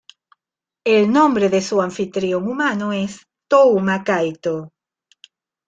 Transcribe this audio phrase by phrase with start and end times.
[0.83, 4.73] El nombre de su anfitrión humano es Touma Kaito.